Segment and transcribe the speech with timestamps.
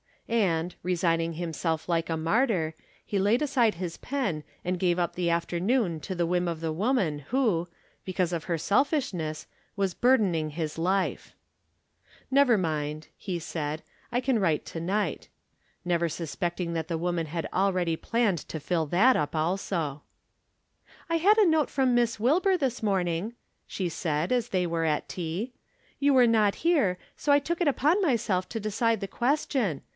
[0.27, 2.73] And, resigning himself like a martyr,
[3.05, 6.71] he laid aside" his pen and gave up the afternoon to the whim of the
[6.71, 7.67] woman who,
[8.05, 9.45] because of her selfish ness,
[9.75, 11.35] was burdening his life.""
[12.31, 15.27] Never mind," he said," I can write to night,"
[15.83, 20.01] never suspecting that the woman had already planned to fill up that also."
[21.11, 23.33] I had a note from Miss Wilbur this morning,"
[23.67, 25.51] she said, as they were at tea."
[25.99, 29.81] You were not here, so I took it upon myself to decide the ques tion.